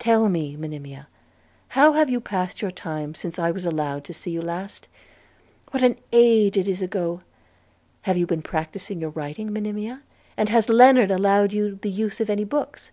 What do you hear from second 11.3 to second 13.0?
you the use of any books?'